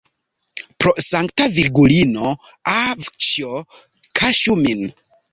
[0.83, 2.31] Pro Sankta Virgulino,
[2.71, 3.61] avĉjo,
[4.21, 4.83] kaŝu min!